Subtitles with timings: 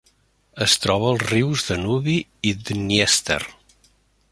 [0.65, 2.17] Es troba als rius Danubi
[2.53, 3.41] i Dnièster.